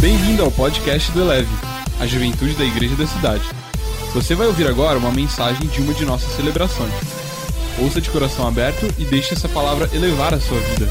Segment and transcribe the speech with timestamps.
[0.00, 1.50] Bem-vindo ao podcast do Eleve,
[2.00, 3.44] a juventude da igreja da cidade.
[4.14, 6.90] Você vai ouvir agora uma mensagem de uma de nossas celebrações.
[7.78, 10.86] Ouça de coração aberto e deixe essa palavra elevar a sua vida.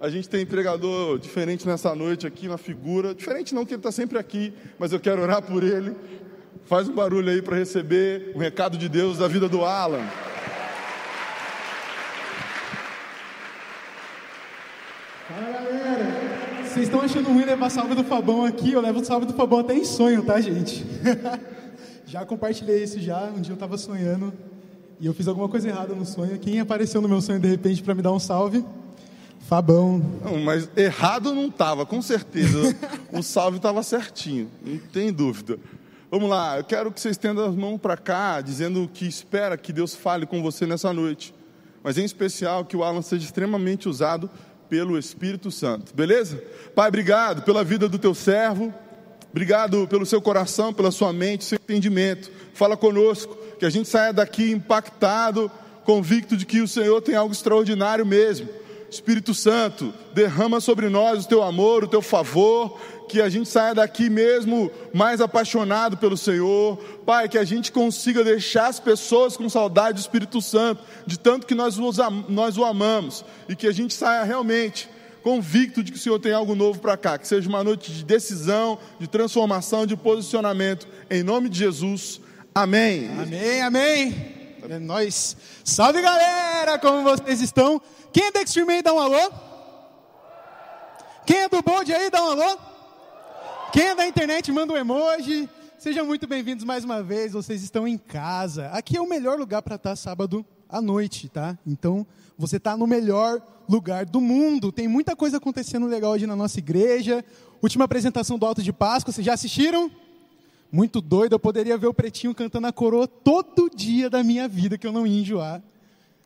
[0.00, 3.14] A gente tem pregador diferente nessa noite aqui na figura.
[3.14, 5.94] Diferente não que ele está sempre aqui, mas eu quero orar por ele.
[6.64, 10.06] Faz um barulho aí para receber o recado de Deus da vida do Alan.
[15.40, 16.64] Galera!
[16.64, 18.72] Vocês estão achando ruim levar salve do Fabão aqui?
[18.72, 20.84] Eu levo salve do Fabão até em sonho, tá, gente?
[22.04, 23.24] já compartilhei isso já.
[23.24, 24.32] Um dia eu estava sonhando
[24.98, 26.36] e eu fiz alguma coisa errada no sonho.
[26.38, 28.64] Quem apareceu no meu sonho de repente para me dar um salve?
[29.48, 30.02] Fabão.
[30.24, 32.76] Não, mas errado não estava, com certeza.
[33.12, 35.58] o salve estava certinho, não tem dúvida.
[36.10, 39.72] Vamos lá, eu quero que você estenda as mãos para cá, dizendo que espera que
[39.72, 41.32] Deus fale com você nessa noite.
[41.82, 44.28] Mas em especial que o Alan seja extremamente usado
[44.68, 46.42] pelo Espírito Santo, beleza?
[46.74, 48.72] Pai, obrigado pela vida do teu servo,
[49.30, 52.30] obrigado pelo seu coração, pela sua mente, seu entendimento.
[52.54, 55.50] Fala conosco, que a gente saia daqui impactado,
[55.84, 58.48] convicto de que o Senhor tem algo extraordinário mesmo.
[58.90, 63.74] Espírito Santo, derrama sobre nós o teu amor, o teu favor, que a gente saia
[63.74, 66.76] daqui mesmo mais apaixonado pelo Senhor.
[67.04, 71.46] Pai, que a gente consiga deixar as pessoas com saudade do Espírito Santo, de tanto
[71.46, 71.76] que nós,
[72.28, 74.88] nós o amamos, e que a gente saia realmente
[75.22, 78.04] convicto de que o Senhor tem algo novo para cá, que seja uma noite de
[78.04, 82.20] decisão, de transformação, de posicionamento, em nome de Jesus.
[82.54, 83.10] Amém.
[83.20, 84.38] Amém, amém.
[84.68, 85.36] É nóis.
[85.64, 87.80] Salve galera, como vocês estão?
[88.12, 89.30] Quem é da Extreme aí, dá um alô?
[91.26, 92.58] Quem é do bonde aí, dá um alô?
[93.72, 95.48] Quem é da internet, manda um emoji.
[95.78, 98.68] Sejam muito bem-vindos mais uma vez, vocês estão em casa.
[98.68, 101.58] Aqui é o melhor lugar para estar sábado à noite, tá?
[101.66, 102.06] Então,
[102.36, 104.72] você está no melhor lugar do mundo.
[104.72, 107.22] Tem muita coisa acontecendo legal hoje na nossa igreja.
[107.62, 109.90] Última apresentação do Alto de Páscoa, vocês já assistiram?
[110.72, 114.78] Muito doido, eu poderia ver o Pretinho cantando a coroa todo dia da minha vida,
[114.78, 115.62] que eu não ia enjoar.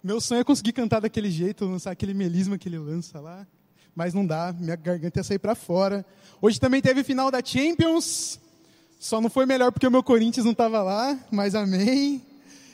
[0.03, 3.47] Meu sonho é conseguir cantar daquele jeito, lançar aquele melisma que ele lança lá.
[3.95, 6.05] Mas não dá, minha garganta ia sair para fora.
[6.41, 8.41] Hoje também teve final da Champions.
[8.99, 12.21] Só não foi melhor porque o meu Corinthians não estava lá, mas amém.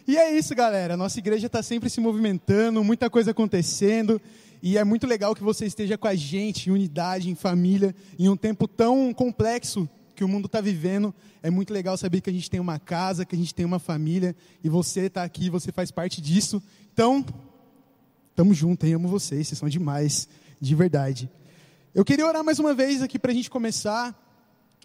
[0.06, 0.96] E é isso, galera.
[0.96, 4.18] Nossa igreja está sempre se movimentando, muita coisa acontecendo.
[4.62, 8.30] E é muito legal que você esteja com a gente, em unidade, em família, em
[8.30, 9.86] um tempo tão complexo
[10.18, 11.14] que o mundo está vivendo.
[11.40, 13.78] É muito legal saber que a gente tem uma casa, que a gente tem uma
[13.78, 14.34] família,
[14.64, 16.60] e você está aqui, você faz parte disso.
[16.92, 17.24] Então,
[18.34, 18.94] tamo junto, hein?
[18.94, 20.28] Amo vocês, vocês são demais,
[20.60, 21.30] de verdade.
[21.94, 24.12] Eu queria orar mais uma vez aqui para a gente começar,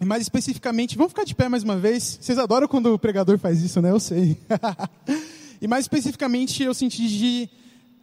[0.00, 2.16] e mais especificamente, vamos ficar de pé mais uma vez?
[2.20, 3.90] Vocês adoram quando o pregador faz isso, né?
[3.90, 4.38] Eu sei.
[5.60, 7.50] e mais especificamente, eu senti de,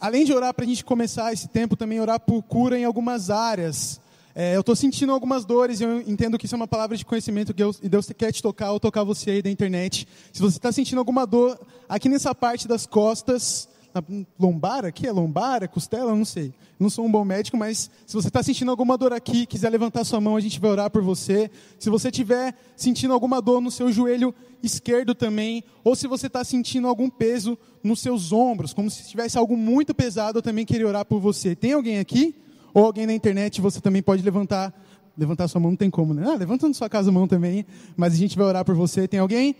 [0.01, 3.29] além de orar para a gente começar esse tempo, também orar por cura em algumas
[3.29, 4.01] áreas.
[4.33, 7.05] É, eu estou sentindo algumas dores e eu entendo que isso é uma palavra de
[7.05, 10.07] conhecimento que Deus, e Deus quer te tocar ou tocar você aí da internet.
[10.31, 11.59] Se você está sentindo alguma dor
[11.89, 14.01] aqui nessa parte das costas, na
[14.39, 16.53] lombar aqui, é lombar, é costela, não sei.
[16.79, 20.03] Não sou um bom médico, mas se você está sentindo alguma dor aqui, quiser levantar
[20.03, 21.51] sua mão, a gente vai orar por você.
[21.77, 26.43] Se você estiver sentindo alguma dor no seu joelho esquerdo também, ou se você está
[26.43, 30.87] sentindo algum peso nos seus ombros, como se tivesse algo muito pesado, eu também queria
[30.87, 31.55] orar por você.
[31.55, 32.35] Tem alguém aqui?
[32.73, 34.73] Ou alguém na internet, você também pode levantar,
[35.17, 36.23] levantar sua mão, não tem como, né?
[36.25, 37.65] Ah, levanta na sua casa a mão também,
[37.95, 39.07] mas a gente vai orar por você.
[39.07, 39.55] Tem alguém?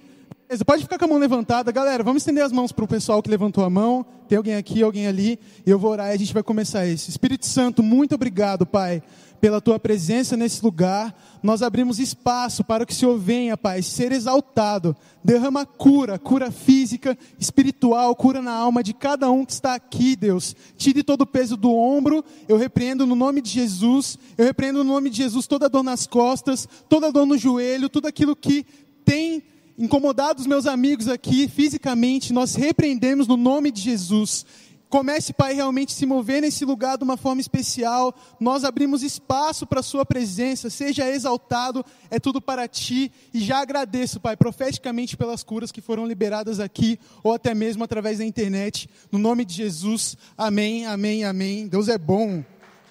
[0.65, 1.71] Pode ficar com a mão levantada.
[1.71, 4.05] Galera, vamos estender as mãos para o pessoal que levantou a mão.
[4.27, 5.39] Tem alguém aqui, alguém ali.
[5.65, 7.09] Eu vou orar e a gente vai começar isso.
[7.09, 9.01] Espírito Santo, muito obrigado, Pai,
[9.39, 11.13] pela tua presença nesse lugar.
[11.41, 14.93] Nós abrimos espaço para que o Senhor venha, Pai, ser exaltado.
[15.23, 20.53] Derrama cura, cura física, espiritual, cura na alma de cada um que está aqui, Deus.
[20.75, 22.25] Tire todo o peso do ombro.
[22.47, 24.17] Eu repreendo no nome de Jesus.
[24.37, 28.07] Eu repreendo no nome de Jesus toda dor nas costas, toda dor no joelho, tudo
[28.07, 28.65] aquilo que
[29.05, 29.43] tem
[29.77, 34.45] incomodados meus amigos aqui fisicamente, nós repreendemos no nome de Jesus.
[34.91, 38.13] Comece, Pai, realmente se mover nesse lugar de uma forma especial.
[38.37, 40.69] Nós abrimos espaço para a Sua presença.
[40.69, 43.09] Seja exaltado, é tudo para Ti.
[43.33, 48.17] E já agradeço, Pai, profeticamente pelas curas que foram liberadas aqui, ou até mesmo através
[48.17, 48.89] da internet.
[49.09, 51.69] No nome de Jesus, amém, amém, amém.
[51.69, 52.43] Deus é bom,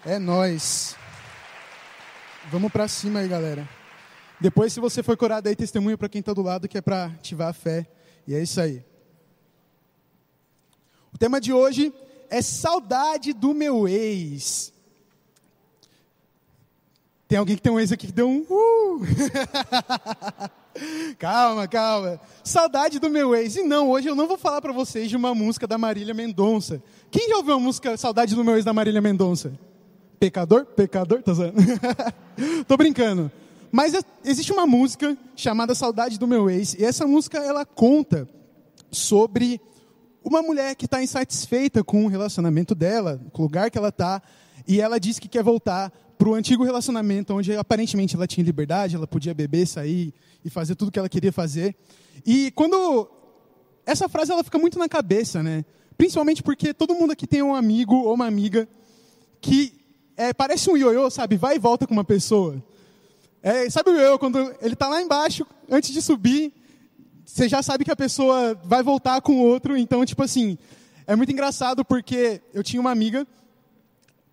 [0.03, 0.97] é nós.
[2.51, 3.80] Vamos para cima aí, galera.
[4.41, 7.07] Depois, se você for curado aí, testemunho para quem está do lado, que é para
[7.07, 7.87] ativar a fé.
[8.27, 8.83] E é isso aí.
[11.13, 11.93] O tema de hoje
[12.31, 14.73] é saudade do meu ex.
[17.29, 18.47] Tem alguém que tem um ex aqui que deu um.
[18.49, 19.01] Uh!
[21.19, 22.21] calma, calma.
[22.43, 23.57] Saudade do meu ex.
[23.57, 26.83] E não, hoje eu não vou falar para vocês de uma música da Marília Mendonça.
[27.11, 29.53] Quem já ouviu a música Saudade do meu ex da Marília Mendonça?
[30.19, 30.65] Pecador?
[30.65, 31.23] Pecador?
[32.67, 33.31] Tô brincando.
[33.73, 38.29] Mas é, existe uma música chamada Saudade do Meu Ex, e essa música ela conta
[38.91, 39.61] sobre
[40.25, 44.21] uma mulher que está insatisfeita com o relacionamento dela, com o lugar que ela está,
[44.67, 48.95] e ela diz que quer voltar para o antigo relacionamento, onde aparentemente ela tinha liberdade,
[48.95, 50.13] ela podia beber, sair
[50.45, 51.75] e fazer tudo o que ela queria fazer.
[52.27, 53.09] E quando
[53.87, 55.65] essa frase ela fica muito na cabeça, né?
[55.97, 58.69] Principalmente porque todo mundo aqui tem um amigo ou uma amiga
[59.41, 59.73] que
[60.17, 61.37] é, parece um ioiô, sabe?
[61.37, 62.63] Vai e volta com uma pessoa.
[63.43, 66.53] É, sabe o ioiô, quando ele está lá embaixo, antes de subir,
[67.25, 69.77] você já sabe que a pessoa vai voltar com outro.
[69.77, 70.59] Então, tipo assim,
[71.07, 73.27] é muito engraçado porque eu tinha uma amiga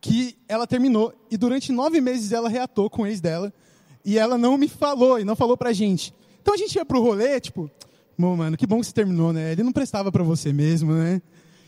[0.01, 3.53] que ela terminou e durante nove meses ela reatou com o ex dela
[4.03, 6.13] e ela não me falou e não falou pra gente.
[6.41, 7.69] Então a gente ia pro rolê, tipo,
[8.17, 9.51] mano, que bom que você terminou, né?
[9.51, 11.21] Ele não prestava para você mesmo, né?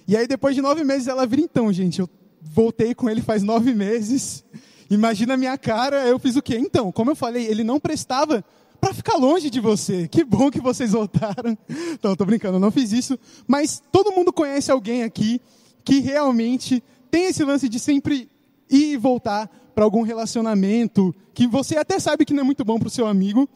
[0.08, 2.10] E aí depois de nove meses ela vira, então, gente, eu
[2.42, 4.44] voltei com ele faz nove meses.
[4.90, 6.58] Imagina a minha cara, eu fiz o quê?
[6.58, 8.44] Então, como eu falei, ele não prestava
[8.80, 10.08] para ficar longe de você.
[10.08, 11.58] Que bom que vocês voltaram.
[12.02, 13.20] Não, tô brincando, eu não fiz isso.
[13.46, 15.42] Mas todo mundo conhece alguém aqui
[15.84, 16.82] que realmente
[17.12, 18.30] tem esse lance de sempre
[18.70, 22.78] ir e voltar para algum relacionamento que você até sabe que não é muito bom
[22.78, 23.50] para o seu amigo,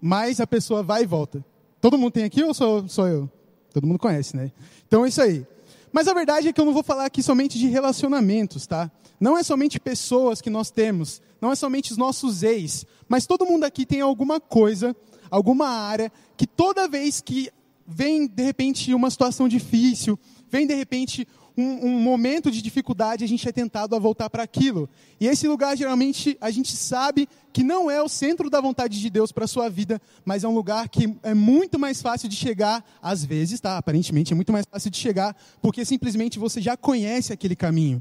[0.00, 1.44] mas a pessoa vai e volta.
[1.80, 3.30] Todo mundo tem aqui ou sou, sou eu?
[3.72, 4.52] Todo mundo conhece, né?
[4.86, 5.46] Então é isso aí.
[5.92, 8.90] Mas a verdade é que eu não vou falar aqui somente de relacionamentos, tá?
[9.20, 13.46] Não é somente pessoas que nós temos, não é somente os nossos ex, mas todo
[13.46, 14.94] mundo aqui tem alguma coisa,
[15.30, 17.50] alguma área, que toda vez que
[17.86, 20.18] vem de repente uma situação difícil,
[20.50, 21.26] vem de repente
[21.56, 24.88] um, um, momento de dificuldade, a gente é tentado a voltar para aquilo.
[25.20, 29.10] E esse lugar, geralmente, a gente sabe que não é o centro da vontade de
[29.10, 32.36] Deus para a sua vida, mas é um lugar que é muito mais fácil de
[32.36, 33.76] chegar, às vezes, tá?
[33.76, 38.00] Aparentemente é muito mais fácil de chegar, porque simplesmente você já conhece aquele caminho.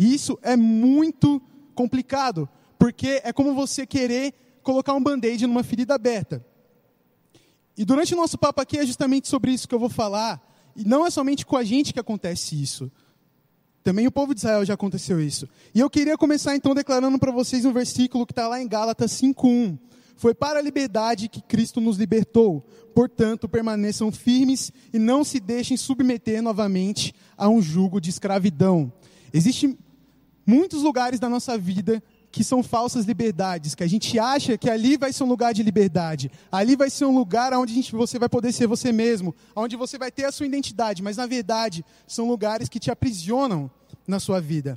[0.00, 1.42] E isso é muito
[1.74, 2.48] complicado,
[2.78, 4.32] porque é como você querer
[4.62, 6.42] colocar um band-aid numa ferida aberta.
[7.76, 10.40] E durante o nosso papo aqui é justamente sobre isso que eu vou falar.
[10.74, 12.90] E não é somente com a gente que acontece isso.
[13.84, 15.46] Também o povo de Israel já aconteceu isso.
[15.74, 19.12] E eu queria começar então declarando para vocês um versículo que está lá em Gálatas
[19.12, 19.78] 5:1.
[20.16, 22.66] Foi para a liberdade que Cristo nos libertou.
[22.94, 28.90] Portanto, permaneçam firmes e não se deixem submeter novamente a um jugo de escravidão.
[29.30, 29.78] Existem
[30.50, 32.02] muitos lugares da nossa vida
[32.32, 35.62] que são falsas liberdades, que a gente acha que ali vai ser um lugar de
[35.62, 39.76] liberdade, ali vai ser um lugar onde gente, você vai poder ser você mesmo, onde
[39.76, 43.70] você vai ter a sua identidade, mas na verdade são lugares que te aprisionam
[44.08, 44.76] na sua vida.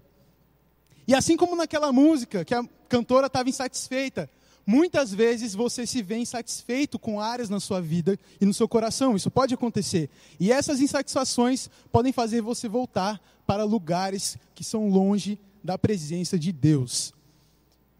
[1.07, 4.29] E assim como naquela música que a cantora estava insatisfeita,
[4.65, 9.15] muitas vezes você se vê insatisfeito com áreas na sua vida e no seu coração,
[9.15, 10.07] isso pode acontecer.
[10.39, 16.51] E essas insatisfações podem fazer você voltar para lugares que são longe da presença de
[16.51, 17.13] Deus.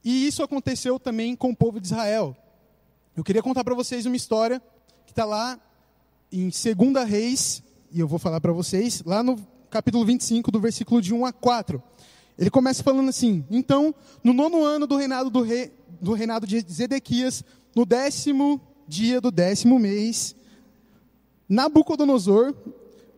[0.04, 2.36] E isso aconteceu também com o povo de Israel.
[3.16, 4.62] Eu queria contar para vocês uma história
[5.06, 5.60] que está lá
[6.32, 9.38] em 2 Reis, e eu vou falar para vocês, lá no
[9.70, 11.82] capítulo 25, do versículo de 1 a 4.
[12.38, 13.94] Ele começa falando assim: Então,
[14.24, 15.72] no nono ano do reinado, do, rei,
[16.02, 17.44] do reinado de Zedequias,
[17.76, 20.36] no décimo dia do décimo mês,
[21.48, 22.54] Nabucodonosor,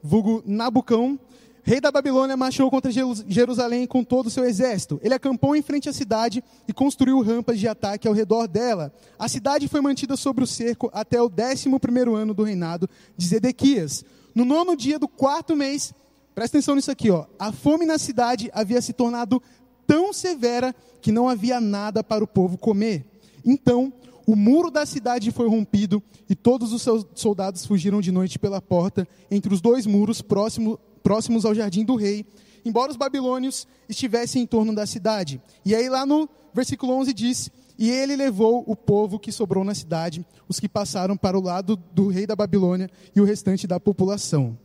[0.04, 1.20] vulgo Nabucão,
[1.66, 5.00] rei da Babilônia marchou contra Jerusalém com todo o seu exército.
[5.04, 8.94] Ele acampou em frente à cidade e construiu rampas de ataque ao redor dela.
[9.18, 12.88] A cidade foi mantida sobre o cerco até o décimo primeiro ano do reinado
[13.18, 14.06] de Zedequias.
[14.36, 15.92] No nono dia do quarto mês,
[16.36, 19.42] presta atenção nisso aqui, ó, a fome na cidade havia se tornado
[19.88, 23.06] tão severa que não havia nada para o povo comer.
[23.44, 23.92] Então,
[24.28, 28.62] o muro da cidade foi rompido e todos os seus soldados fugiram de noite pela
[28.62, 32.26] porta entre os dois muros próximo próximos ao jardim do rei,
[32.66, 35.40] embora os babilônios estivessem em torno da cidade.
[35.64, 39.76] E aí lá no versículo 11 diz: E ele levou o povo que sobrou na
[39.76, 43.80] cidade, os que passaram para o lado do rei da Babilônia e o restante da
[43.80, 44.58] população.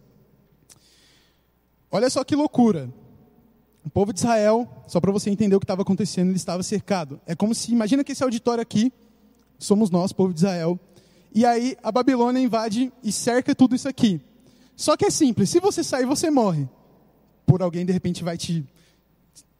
[1.92, 2.90] Olha só que loucura.
[3.85, 7.20] O povo de Israel, só para você entender o que estava acontecendo, ele estava cercado.
[7.26, 8.90] É como se, imagina que esse auditório aqui,
[9.59, 10.80] somos nós, povo de Israel,
[11.35, 14.23] e aí a Babilônia invade e cerca tudo isso aqui.
[14.80, 16.66] Só que é simples, se você sair, você morre.
[17.44, 18.66] Por alguém, de repente, vai te,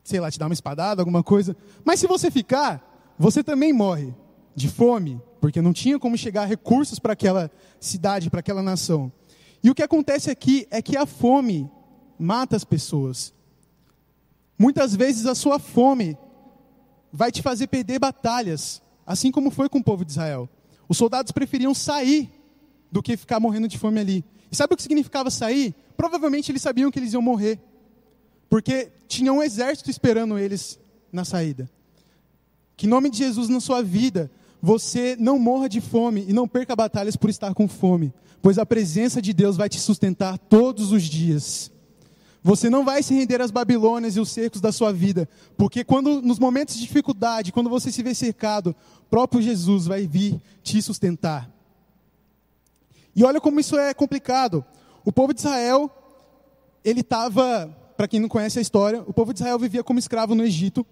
[0.03, 1.55] sei lá, te dar uma espadada, alguma coisa.
[1.85, 4.15] Mas se você ficar, você também morre
[4.57, 9.13] de fome, porque não tinha como chegar recursos para aquela cidade, para aquela nação.
[9.63, 11.71] E o que acontece aqui é que a fome
[12.19, 13.35] mata as pessoas.
[14.59, 16.17] Muitas vezes a sua fome
[17.13, 20.49] vai te fazer perder batalhas, assim como foi com o povo de Israel.
[20.89, 22.40] Os soldados preferiam sair
[22.91, 24.25] do que ficar morrendo de fome ali.
[24.51, 25.75] E sabe o que significava sair?
[25.97, 27.59] Provavelmente eles sabiam que eles iam morrer.
[28.49, 30.79] Porque tinha um exército esperando eles
[31.13, 31.71] na saída.
[32.77, 34.31] Que em nome de Jesus na sua vida,
[34.61, 38.67] você não morra de fome e não perca batalhas por estar com fome, pois a
[38.67, 41.71] presença de Deus vai te sustentar todos os dias.
[42.43, 46.23] Você não vai se render às Babilônias e os cercos da sua vida, porque quando
[46.23, 48.75] nos momentos de dificuldade, quando você se vê cercado,
[49.11, 51.51] próprio Jesus vai vir te sustentar.
[53.15, 54.65] E olha como isso é complicado.
[55.05, 55.91] O povo de Israel,
[56.85, 60.35] ele estava, para quem não conhece a história, o povo de Israel vivia como escravo
[60.35, 60.87] no Egito.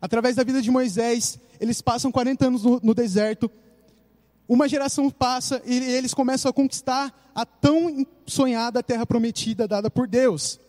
[0.00, 3.50] Através da vida de Moisés, eles passam 40 anos no, no deserto.
[4.48, 10.06] Uma geração passa e eles começam a conquistar a tão sonhada terra prometida dada por
[10.06, 10.60] Deus.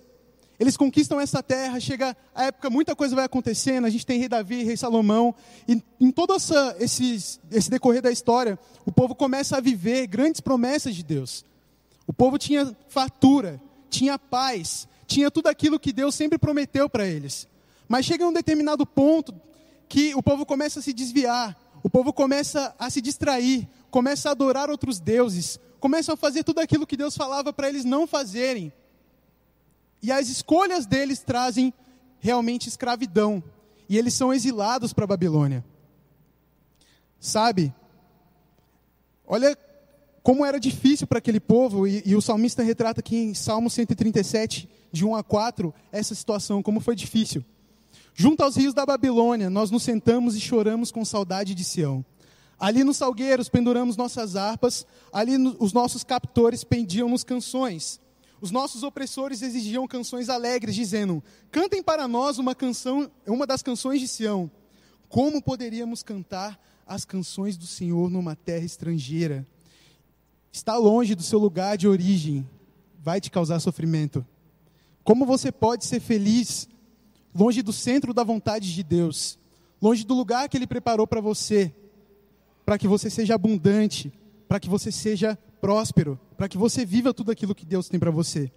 [0.59, 4.27] Eles conquistam essa terra, chega a época, muita coisa vai acontecendo, a gente tem rei
[4.27, 5.35] Davi, rei Salomão,
[5.67, 10.41] e em todo essa, esse, esse decorrer da história, o povo começa a viver grandes
[10.41, 11.45] promessas de Deus.
[12.07, 17.47] O povo tinha fartura, tinha paz, tinha tudo aquilo que Deus sempre prometeu para eles.
[17.87, 19.33] Mas chega um determinado ponto
[19.87, 24.31] que o povo começa a se desviar, o povo começa a se distrair, começa a
[24.31, 28.73] adorar outros deuses, começa a fazer tudo aquilo que Deus falava para eles não fazerem.
[30.01, 31.73] E as escolhas deles trazem
[32.19, 33.43] realmente escravidão.
[33.89, 35.63] E eles são exilados para a Babilônia.
[37.19, 37.73] Sabe?
[39.25, 39.57] Olha
[40.27, 44.67] como era difícil para aquele povo, e, e, o salmista retrata aqui em Salmo 137,
[44.91, 47.45] de 1 a 4, essa situação, como foi difícil.
[48.13, 52.03] Junto aos rios da Babilônia, nós nos sentamos e choramos com saudade de Sião.
[52.59, 58.01] Ali nos salgueiros penduramos nossas harpas, ali no, os nossos captores pendiam-nos canções.
[58.39, 63.99] Os nossos opressores exigiam canções alegres, dizendo: Cantem para nós uma canção, uma das canções
[63.99, 64.49] de Sião.
[65.09, 69.47] Como poderíamos cantar as canções do Senhor numa terra estrangeira?
[70.51, 72.47] Está longe do seu lugar de origem,
[72.99, 74.25] vai te causar sofrimento.
[75.03, 76.67] Como você pode ser feliz
[77.33, 79.37] longe do centro da vontade de Deus,
[79.81, 81.73] longe do lugar que Ele preparou para você,
[82.65, 84.11] para que você seja abundante,
[84.47, 88.11] para que você seja próspero, para que você viva tudo aquilo que Deus tem para
[88.11, 88.51] você.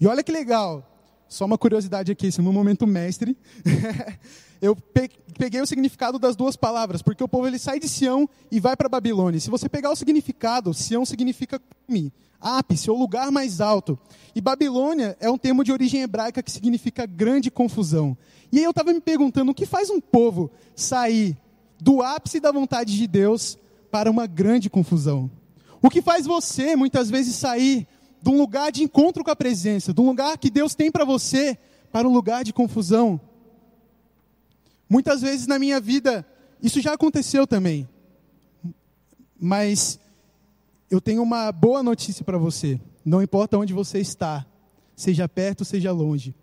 [0.00, 0.96] E olha que legal,
[1.28, 3.36] só uma curiosidade aqui, esse é meu momento mestre.
[4.62, 8.60] eu peguei o significado das duas palavras, porque o povo ele sai de Sião e
[8.60, 9.40] vai para Babilônia.
[9.40, 13.98] Se você pegar o significado, Sião significa cume, ápice, ou lugar mais alto.
[14.34, 18.16] E Babilônia é um termo de origem hebraica que significa grande confusão.
[18.52, 21.36] E aí eu estava me perguntando, o que faz um povo sair
[21.80, 23.58] do ápice da vontade de Deus
[23.90, 25.30] para uma grande confusão?
[25.86, 27.86] O que faz você, muitas vezes, sair
[28.20, 31.04] de um lugar de encontro com a presença, de um lugar que Deus tem para
[31.04, 31.56] você,
[31.92, 33.20] para um lugar de confusão.
[34.88, 36.26] Muitas vezes na minha vida,
[36.60, 37.88] isso já aconteceu também.
[39.38, 40.00] Mas
[40.90, 42.80] eu tenho uma boa notícia para você.
[43.04, 44.44] Não importa onde você está,
[44.96, 46.34] seja perto, seja longe,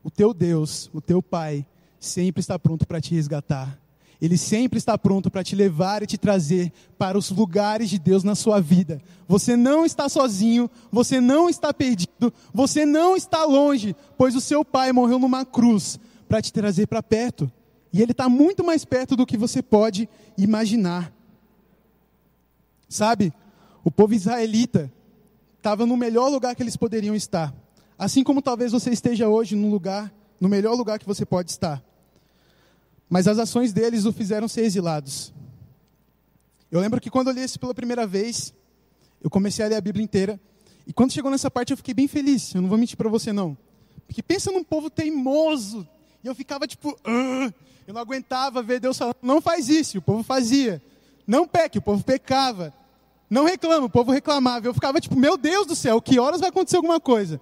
[0.00, 1.66] o teu Deus, o teu Pai,
[1.98, 3.81] sempre está pronto para te resgatar.
[4.22, 8.22] Ele sempre está pronto para te levar e te trazer para os lugares de Deus
[8.22, 9.02] na sua vida.
[9.26, 14.64] Você não está sozinho, você não está perdido, você não está longe, pois o seu
[14.64, 15.98] pai morreu numa cruz
[16.28, 17.50] para te trazer para perto.
[17.92, 21.12] E ele está muito mais perto do que você pode imaginar.
[22.88, 23.32] Sabe,
[23.82, 24.88] o povo israelita
[25.56, 27.52] estava no melhor lugar que eles poderiam estar.
[27.98, 31.82] Assim como talvez você esteja hoje no lugar, no melhor lugar que você pode estar
[33.12, 35.34] mas as ações deles o fizeram ser exilados.
[36.70, 38.54] Eu lembro que quando eu li isso pela primeira vez,
[39.22, 40.40] eu comecei a ler a Bíblia inteira,
[40.86, 43.30] e quando chegou nessa parte eu fiquei bem feliz, eu não vou mentir para você
[43.30, 43.54] não.
[44.06, 45.86] Porque pensa num povo teimoso,
[46.24, 46.98] e eu ficava tipo,
[47.86, 50.82] eu não aguentava ver Deus falando, não faz isso, e o povo fazia.
[51.26, 52.72] Não peque, o povo pecava.
[53.28, 54.66] Não reclama, o povo reclamava.
[54.66, 57.38] Eu ficava tipo, meu Deus do céu, que horas vai acontecer alguma coisa?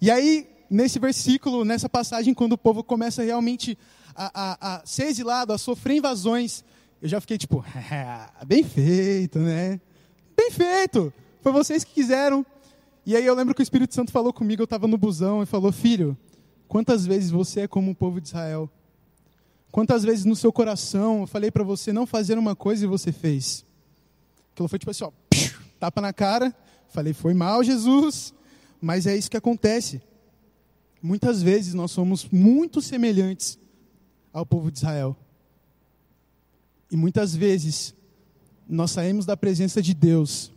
[0.00, 3.76] E aí, nesse versículo, nessa passagem, quando o povo começa realmente
[4.14, 6.64] a, a, a ser exilado, a sofrer invasões,
[7.02, 7.64] eu já fiquei tipo,
[8.46, 9.80] bem feito, né?
[10.36, 11.12] Bem feito!
[11.42, 12.44] Foi vocês que quiseram.
[13.04, 15.46] E aí eu lembro que o Espírito Santo falou comigo, eu estava no busão, e
[15.46, 16.16] falou: Filho,
[16.66, 18.70] quantas vezes você é como o povo de Israel?
[19.70, 23.10] Quantas vezes no seu coração eu falei para você não fazer uma coisa e você
[23.10, 23.64] fez?
[24.52, 25.10] Aquilo foi tipo assim, ó,
[25.80, 26.54] tapa na cara.
[26.88, 28.32] Falei, foi mal, Jesus.
[28.80, 30.00] Mas é isso que acontece.
[31.02, 33.58] Muitas vezes nós somos muito semelhantes
[34.34, 35.16] ao povo de Israel.
[36.90, 37.94] E muitas vezes
[38.68, 40.52] nós saímos da presença de Deus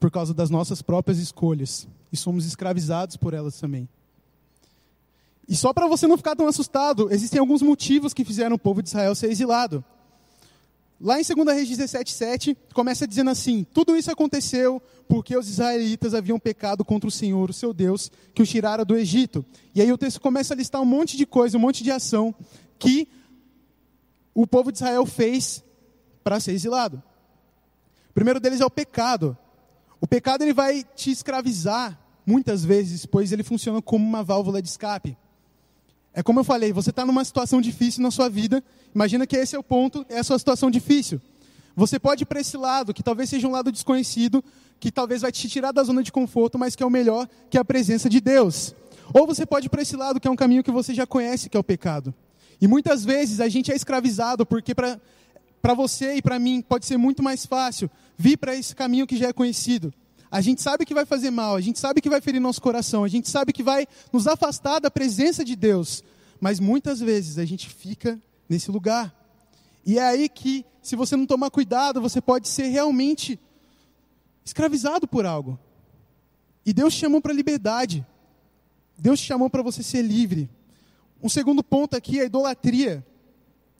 [0.00, 3.88] por causa das nossas próprias escolhas e somos escravizados por elas também.
[5.48, 8.82] E só para você não ficar tão assustado, existem alguns motivos que fizeram o povo
[8.82, 9.84] de Israel ser exilado.
[11.00, 16.38] Lá em 2 Reis 17,7, começa dizendo assim: Tudo isso aconteceu porque os israelitas haviam
[16.38, 19.44] pecado contra o Senhor, o seu Deus, que os tirara do Egito.
[19.74, 22.32] E aí o texto começa a listar um monte de coisa, um monte de ação
[22.82, 23.08] que
[24.34, 25.62] o povo de Israel fez
[26.24, 27.02] para ser exilado.
[28.10, 29.36] O primeiro deles é o pecado.
[30.00, 34.68] O pecado ele vai te escravizar muitas vezes, pois ele funciona como uma válvula de
[34.68, 35.16] escape.
[36.12, 38.62] É como eu falei, você está numa situação difícil na sua vida.
[38.94, 41.20] Imagina que esse é o ponto, é a sua situação difícil.
[41.74, 44.44] Você pode ir para esse lado, que talvez seja um lado desconhecido,
[44.78, 47.56] que talvez vai te tirar da zona de conforto, mas que é o melhor, que
[47.56, 48.74] é a presença de Deus.
[49.14, 51.48] Ou você pode ir para esse lado, que é um caminho que você já conhece,
[51.48, 52.12] que é o pecado.
[52.62, 56.96] E muitas vezes a gente é escravizado, porque para você e para mim pode ser
[56.96, 59.92] muito mais fácil vir para esse caminho que já é conhecido.
[60.30, 63.02] A gente sabe que vai fazer mal, a gente sabe que vai ferir nosso coração,
[63.02, 66.04] a gente sabe que vai nos afastar da presença de Deus.
[66.40, 68.16] Mas muitas vezes a gente fica
[68.48, 69.12] nesse lugar.
[69.84, 73.40] E é aí que, se você não tomar cuidado, você pode ser realmente
[74.44, 75.58] escravizado por algo.
[76.64, 78.06] E Deus te chamou para liberdade.
[78.96, 80.48] Deus te chamou para você ser livre.
[81.22, 83.06] Um segundo ponto aqui é a idolatria.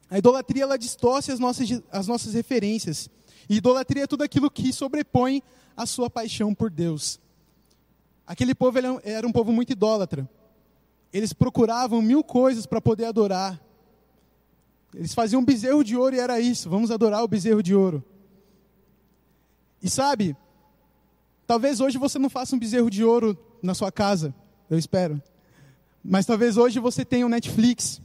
[0.08, 3.10] A idolatria ela distorce as nossas, as nossas referências.
[3.48, 5.42] E idolatria é tudo aquilo que sobrepõe
[5.76, 7.18] a sua paixão por Deus.
[8.26, 10.28] Aquele povo era um povo muito idólatra.
[11.12, 13.60] Eles procuravam mil coisas para poder adorar.
[14.94, 18.04] Eles faziam um bezerro de ouro e era isso, vamos adorar o bezerro de ouro.
[19.82, 20.36] E sabe,
[21.46, 24.34] talvez hoje você não faça um bezerro de ouro na sua casa,
[24.70, 25.20] eu espero.
[26.04, 28.00] Mas talvez hoje você tenha um Netflix.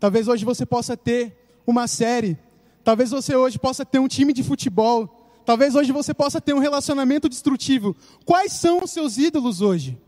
[0.00, 2.38] Talvez hoje você possa ter uma série.
[2.82, 5.42] Talvez você hoje possa ter um time de futebol.
[5.44, 7.94] Talvez hoje você possa ter um relacionamento destrutivo.
[8.24, 9.98] Quais são os seus ídolos hoje?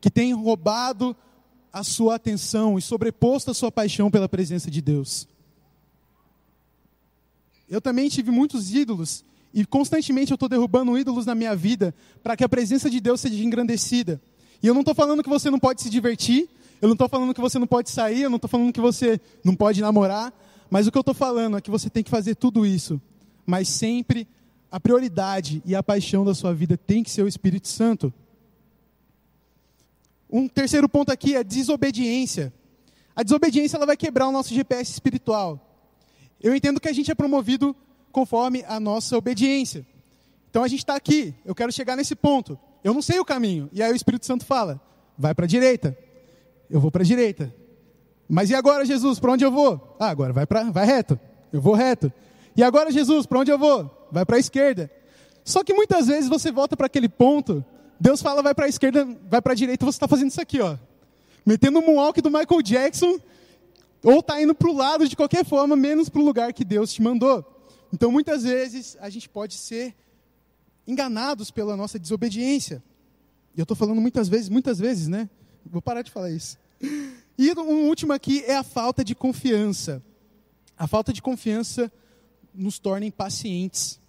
[0.00, 1.16] Que têm roubado
[1.72, 5.28] a sua atenção e sobreposto a sua paixão pela presença de Deus.
[7.68, 12.36] Eu também tive muitos ídolos e constantemente eu estou derrubando ídolos na minha vida para
[12.36, 14.20] que a presença de Deus seja engrandecida.
[14.62, 16.48] E eu não estou falando que você não pode se divertir,
[16.80, 19.20] eu não estou falando que você não pode sair, eu não estou falando que você
[19.44, 20.32] não pode namorar,
[20.70, 23.00] mas o que eu estou falando é que você tem que fazer tudo isso,
[23.46, 24.26] mas sempre
[24.70, 28.12] a prioridade e a paixão da sua vida tem que ser o Espírito Santo.
[30.30, 32.52] Um terceiro ponto aqui é desobediência.
[33.14, 35.62] A desobediência ela vai quebrar o nosso GPS espiritual.
[36.40, 37.74] Eu entendo que a gente é promovido
[38.12, 39.86] conforme a nossa obediência.
[40.50, 42.58] Então a gente está aqui, eu quero chegar nesse ponto.
[42.86, 43.68] Eu não sei o caminho.
[43.72, 44.80] E aí o Espírito Santo fala:
[45.18, 45.98] vai para a direita.
[46.70, 47.52] Eu vou para a direita.
[48.28, 49.96] Mas e agora, Jesus, para onde eu vou?
[49.98, 51.18] Ah, agora vai, pra, vai reto.
[51.52, 52.12] Eu vou reto.
[52.56, 54.08] E agora, Jesus, para onde eu vou?
[54.12, 54.88] Vai para a esquerda.
[55.44, 57.64] Só que muitas vezes você volta para aquele ponto,
[57.98, 60.60] Deus fala vai para a esquerda, vai para a direita, você está fazendo isso aqui,
[60.60, 60.76] ó.
[61.44, 63.18] Metendo o moonwalk do Michael Jackson,
[64.04, 66.92] ou está indo para o lado de qualquer forma, menos para o lugar que Deus
[66.92, 67.44] te mandou.
[67.92, 69.92] Então, muitas vezes, a gente pode ser
[70.86, 72.82] enganados pela nossa desobediência.
[73.54, 75.28] E eu estou falando muitas vezes, muitas vezes, né?
[75.64, 76.58] Vou parar de falar isso.
[77.38, 80.02] E um último aqui é a falta de confiança.
[80.78, 81.90] A falta de confiança
[82.54, 84.00] nos torna impacientes.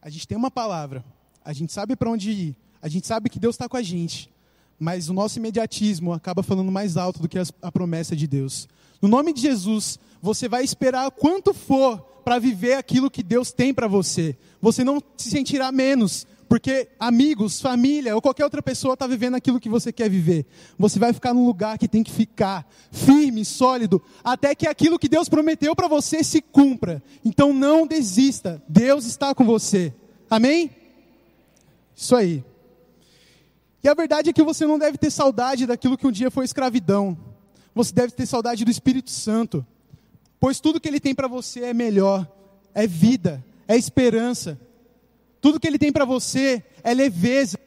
[0.00, 1.04] A gente tem uma palavra,
[1.44, 4.32] a gente sabe para onde ir, a gente sabe que Deus está com a gente,
[4.78, 8.68] mas o nosso imediatismo acaba falando mais alto do que a promessa de Deus.
[9.00, 13.72] No nome de Jesus, você vai esperar quanto for para viver aquilo que Deus tem
[13.72, 14.36] para você.
[14.60, 19.60] Você não se sentirá menos, porque amigos, família ou qualquer outra pessoa está vivendo aquilo
[19.60, 20.46] que você quer viver.
[20.78, 25.08] Você vai ficar num lugar que tem que ficar firme, sólido, até que aquilo que
[25.08, 27.02] Deus prometeu para você se cumpra.
[27.24, 29.92] Então não desista, Deus está com você.
[30.28, 30.70] Amém?
[31.94, 32.44] Isso aí.
[33.86, 36.44] E a verdade é que você não deve ter saudade daquilo que um dia foi
[36.44, 37.16] escravidão.
[37.72, 39.64] Você deve ter saudade do Espírito Santo.
[40.40, 42.26] Pois tudo que ele tem para você é melhor,
[42.74, 44.58] é vida, é esperança.
[45.40, 47.60] Tudo que Ele tem para você é leveza.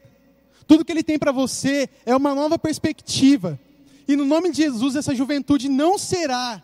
[0.66, 3.58] Tudo que Ele tem para você é uma nova perspectiva.
[4.06, 6.62] E no nome de Jesus, essa juventude não será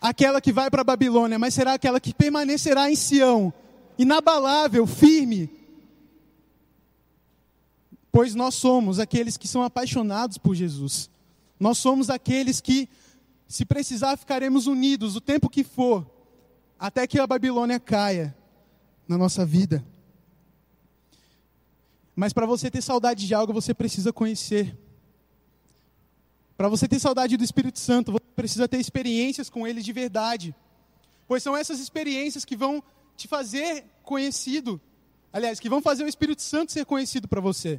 [0.00, 3.52] aquela que vai para a Babilônia, mas será aquela que permanecerá em Sião,
[3.98, 5.50] inabalável, firme.
[8.16, 11.10] Pois nós somos aqueles que são apaixonados por Jesus.
[11.60, 12.88] Nós somos aqueles que,
[13.46, 16.10] se precisar, ficaremos unidos o tempo que for,
[16.78, 18.34] até que a Babilônia caia
[19.06, 19.84] na nossa vida.
[22.14, 24.74] Mas para você ter saudade de algo, você precisa conhecer.
[26.56, 30.54] Para você ter saudade do Espírito Santo, você precisa ter experiências com Ele de verdade.
[31.28, 32.82] Pois são essas experiências que vão
[33.14, 34.80] te fazer conhecido.
[35.30, 37.78] Aliás, que vão fazer o Espírito Santo ser conhecido para você.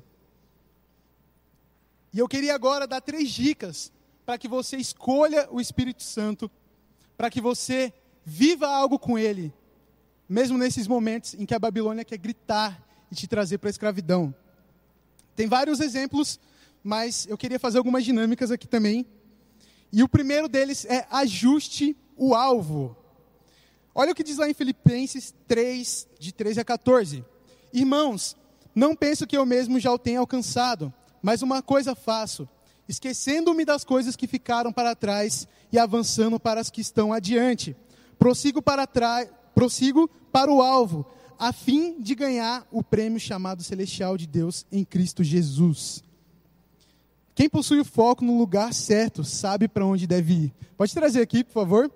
[2.17, 3.91] E eu queria agora dar três dicas
[4.25, 6.49] para que você escolha o Espírito Santo,
[7.15, 7.93] para que você
[8.25, 9.53] viva algo com Ele,
[10.27, 14.33] mesmo nesses momentos em que a Babilônia quer gritar e te trazer para a escravidão.
[15.35, 16.39] Tem vários exemplos,
[16.83, 19.05] mas eu queria fazer algumas dinâmicas aqui também.
[19.93, 22.97] E o primeiro deles é ajuste o alvo.
[23.93, 27.23] Olha o que diz lá em Filipenses 3, de 13 a 14.
[27.71, 28.35] Irmãos,
[28.73, 32.47] não penso que eu mesmo já o tenha alcançado, mas uma coisa faço,
[32.87, 37.75] esquecendo-me das coisas que ficaram para trás e avançando para as que estão adiante.
[38.17, 41.05] Prossigo para trás, prossigo para o alvo,
[41.37, 46.03] a fim de ganhar o prêmio chamado celestial de Deus em Cristo Jesus.
[47.35, 50.53] Quem possui o foco no lugar certo sabe para onde deve ir.
[50.75, 51.91] Pode trazer aqui, por favor?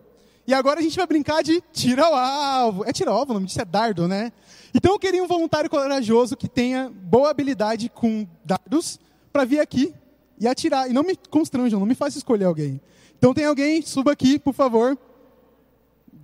[0.46, 2.84] E agora a gente vai brincar de tira o alvo.
[2.86, 4.32] É tira o alvo, o nome disso é dardo, né?
[4.74, 9.00] Então eu queria um voluntário corajoso que tenha boa habilidade com dardos
[9.32, 9.94] para vir aqui
[10.40, 10.90] e atirar.
[10.90, 12.82] E não me constranjam, não me faça escolher alguém.
[13.18, 14.98] Então tem alguém, suba aqui, por favor.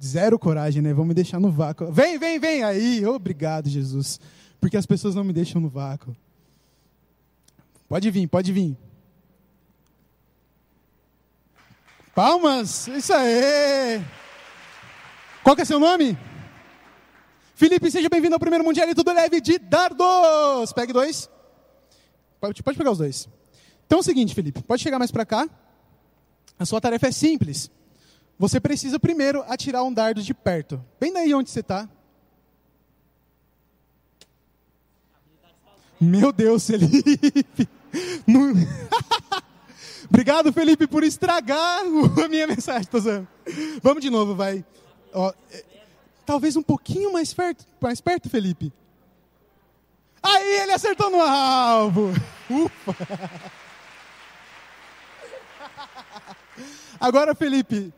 [0.04, 0.94] Zero coragem, né?
[0.94, 1.92] Vão me deixar no vácuo.
[1.92, 3.06] Vem, vem, vem aí.
[3.06, 4.20] Obrigado, Jesus.
[4.60, 6.16] Porque as pessoas não me deixam no vácuo.
[7.88, 8.76] Pode vir, pode vir.
[12.14, 12.88] Palmas!
[12.88, 14.02] Isso aí!
[15.44, 16.18] Qual que é seu nome?
[17.54, 20.74] Felipe, seja bem-vindo ao primeiro Mundial e tudo leve de dardos!
[20.74, 21.30] Pegue dois.
[22.40, 23.28] Pode, pode pegar os dois.
[23.86, 25.50] Então é o seguinte, Felipe, pode chegar mais para cá.
[26.60, 27.70] A sua tarefa é simples.
[28.38, 30.84] Você precisa primeiro atirar um dardo de perto.
[31.00, 31.90] Bem daí onde você está.
[36.00, 37.68] Meu Deus, Felipe!
[38.28, 38.54] Não...
[40.10, 41.82] Obrigado, Felipe, por estragar
[42.24, 42.88] a minha mensagem.
[42.88, 43.00] Tô
[43.82, 44.64] Vamos de novo, vai.
[45.14, 45.66] Ó, é,
[46.26, 48.72] talvez um pouquinho mais perto, mais perto, Felipe.
[50.22, 52.14] Aí ele acertou no alvo.
[52.50, 52.96] Ufa.
[57.00, 57.94] Agora, Felipe,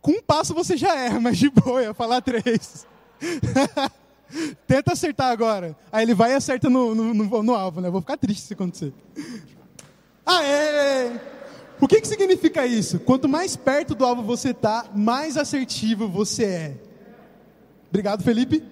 [0.00, 2.86] com um passo você já erra, mas de boa, falar três.
[4.66, 5.76] Tenta acertar agora.
[5.92, 7.90] Aí ele vai e acerta no, no, no, no alvo, né?
[7.90, 8.92] vou ficar triste se acontecer.
[10.26, 11.12] Aê!
[11.80, 12.98] O que, que significa isso?
[13.00, 16.76] Quanto mais perto do alvo você está, mais assertivo você é.
[17.90, 18.62] Obrigado, Felipe.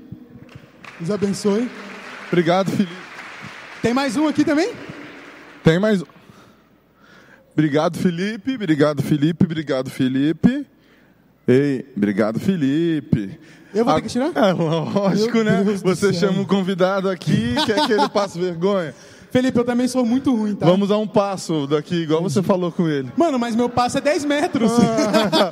[0.98, 1.70] Deus abençoe.
[2.32, 2.92] Obrigado, Felipe.
[3.82, 4.72] Tem mais um aqui também?
[5.62, 6.06] Tem mais um.
[7.52, 8.54] Obrigado, Felipe.
[8.54, 9.44] Obrigado, Felipe.
[9.44, 10.66] Obrigado, Felipe.
[11.46, 13.38] Ei, obrigado, Felipe.
[13.74, 14.32] Eu vou ter que tirar?
[14.34, 15.62] É lógico, Meu né?
[15.62, 18.94] Deus Você chama um convidado aqui, quer que ele passe vergonha.
[19.30, 20.64] Felipe, eu também sou muito ruim, tá?
[20.64, 23.12] Vamos a um passo daqui, igual você falou com ele.
[23.14, 24.72] Mano, mas meu passo é 10 metros.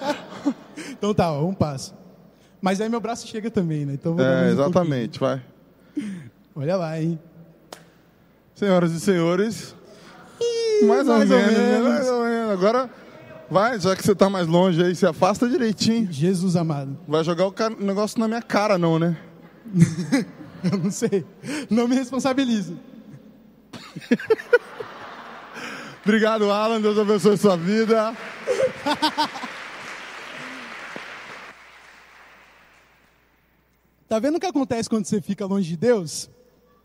[0.93, 1.95] então tá, ó, um passo.
[2.59, 3.93] Mas aí meu braço chega também, né?
[3.93, 5.43] Então é, exatamente, um vai.
[6.55, 7.19] Olha lá, hein?
[8.55, 9.75] Senhoras e senhores.
[10.41, 11.67] Ih, mais, mais, ou, menos, né?
[11.73, 11.89] menos.
[11.89, 12.51] mais ou menos.
[12.51, 12.91] Agora,
[13.51, 16.11] vai, já que você tá mais longe aí, se afasta direitinho.
[16.11, 16.99] Jesus amado.
[17.07, 19.17] Vai jogar o negócio na minha cara, não, né?
[20.71, 21.25] eu não sei.
[21.71, 22.77] Não me responsabilizo.
[26.05, 26.81] Obrigado, Alan.
[26.81, 28.15] Deus abençoe sua vida.
[34.11, 36.29] Tá vendo o que acontece quando você fica longe de Deus?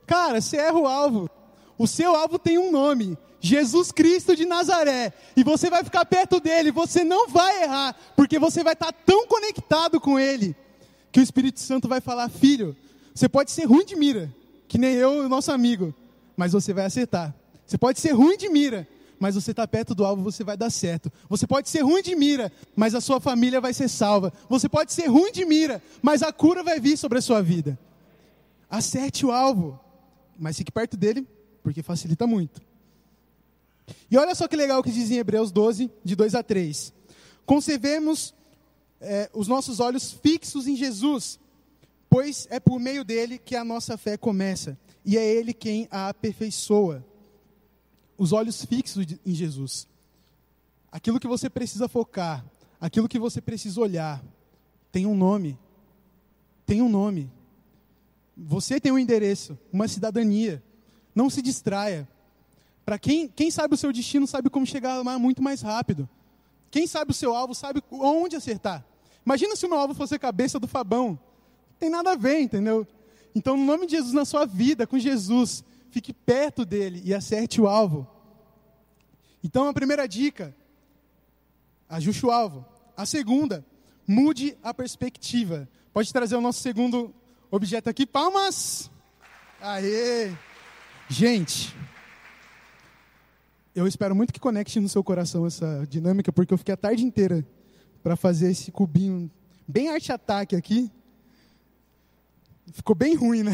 [0.05, 1.29] Cara, você erra o alvo.
[1.77, 5.13] O seu alvo tem um nome: Jesus Cristo de Nazaré.
[5.35, 6.71] E você vai ficar perto dele.
[6.71, 10.55] Você não vai errar, porque você vai estar tão conectado com ele
[11.11, 12.75] que o Espírito Santo vai falar: Filho,
[13.13, 14.33] você pode ser ruim de mira,
[14.67, 15.93] que nem eu e o nosso amigo
[16.35, 17.33] mas você vai acertar.
[17.65, 18.87] Você pode ser ruim de mira,
[19.19, 21.11] mas você está perto do alvo, você vai dar certo.
[21.29, 24.31] Você pode ser ruim de mira, mas a sua família vai ser salva.
[24.49, 27.79] Você pode ser ruim de mira, mas a cura vai vir sobre a sua vida.
[28.69, 29.79] Acerte o alvo,
[30.37, 31.27] mas fique perto dele,
[31.63, 32.61] porque facilita muito.
[34.09, 36.93] E olha só que legal que diz em Hebreus 12, de 2 a 3.
[37.45, 38.33] Conservemos
[38.99, 41.39] é, os nossos olhos fixos em Jesus,
[42.09, 46.09] pois é por meio dele que a nossa fé começa e é Ele quem a
[46.09, 47.05] aperfeiçoa.
[48.17, 49.87] Os olhos fixos em Jesus.
[50.91, 52.45] Aquilo que você precisa focar,
[52.79, 54.23] aquilo que você precisa olhar,
[54.91, 55.59] tem um nome.
[56.65, 57.29] Tem um nome.
[58.35, 60.63] Você tem um endereço, uma cidadania.
[61.13, 62.07] Não se distraia.
[62.85, 66.07] Para quem, quem sabe o seu destino, sabe como chegar lá muito mais rápido.
[66.69, 68.85] Quem sabe o seu alvo, sabe onde acertar.
[69.25, 71.09] Imagina se o meu alvo fosse a cabeça do Fabão.
[71.09, 72.85] Não tem nada a ver, entendeu?
[73.33, 77.59] Então, no nome de Jesus na sua vida, com Jesus, fique perto dele e acerte
[77.59, 78.07] o alvo.
[79.43, 80.55] Então, a primeira dica,
[81.89, 82.65] ajuste o alvo.
[82.95, 83.65] A segunda,
[84.07, 85.67] mude a perspectiva.
[85.93, 87.13] Pode trazer o nosso segundo
[87.55, 88.05] objeto aqui.
[88.05, 88.89] Palmas!
[89.61, 90.35] Aê!
[91.07, 91.75] Gente,
[93.73, 97.03] eu espero muito que conecte no seu coração essa dinâmica, porque eu fiquei a tarde
[97.03, 97.45] inteira
[98.03, 99.31] para fazer esse cubinho
[99.67, 100.91] bem arte-ataque aqui.
[102.71, 103.51] Ficou bem ruim, né?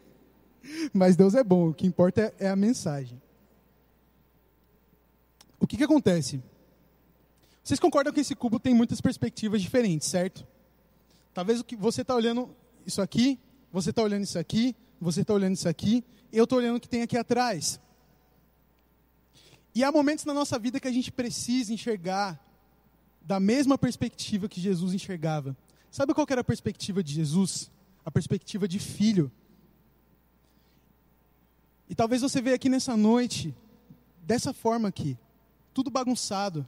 [0.92, 3.20] Mas Deus é bom, o que importa é, é a mensagem.
[5.60, 6.42] O que, que acontece?
[7.62, 10.46] Vocês concordam que esse cubo tem muitas perspectivas diferentes, certo?
[11.32, 12.54] Talvez o que você está olhando
[12.86, 13.38] isso aqui,
[13.72, 16.88] você está olhando isso aqui, você está olhando isso aqui, eu estou olhando o que
[16.88, 17.80] tem aqui atrás.
[19.74, 22.40] E há momentos na nossa vida que a gente precisa enxergar
[23.20, 25.56] da mesma perspectiva que Jesus enxergava.
[25.90, 27.70] Sabe qual era a perspectiva de Jesus?
[28.04, 29.32] A perspectiva de filho.
[31.88, 33.54] E talvez você veja aqui nessa noite,
[34.22, 35.18] dessa forma aqui,
[35.72, 36.66] tudo bagunçado.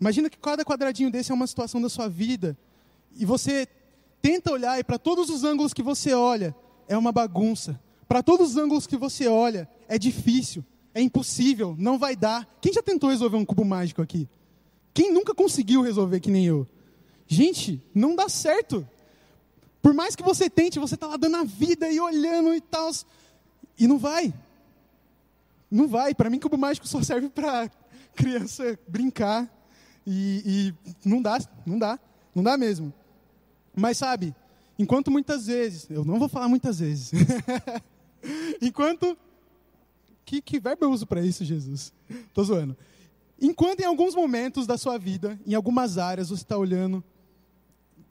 [0.00, 2.56] Imagina que cada quadradinho desse é uma situação da sua vida,
[3.14, 3.66] e você
[4.22, 6.54] tenta olhar, e para todos os ângulos que você olha,
[6.88, 7.80] é uma bagunça.
[8.08, 12.48] Para todos os ângulos que você olha, é difícil, é impossível, não vai dar.
[12.60, 14.28] Quem já tentou resolver um cubo mágico aqui?
[14.92, 16.66] Quem nunca conseguiu resolver que nem eu?
[17.26, 18.86] Gente, não dá certo.
[19.80, 22.90] Por mais que você tente, você está lá dando a vida e olhando e tal.
[23.78, 24.34] E não vai.
[25.70, 26.14] Não vai.
[26.14, 27.70] Para mim, cubo mágico só serve para
[28.16, 29.48] criança brincar.
[30.06, 31.98] E, e não dá, não dá.
[32.34, 32.92] Não dá mesmo.
[33.74, 34.34] Mas sabe,
[34.78, 37.12] enquanto muitas vezes, eu não vou falar muitas vezes.
[38.60, 39.16] enquanto.
[40.24, 41.92] Que, que verbo eu uso para isso, Jesus?
[42.08, 42.76] Estou zoando.
[43.40, 47.02] Enquanto em alguns momentos da sua vida, em algumas áreas, você está olhando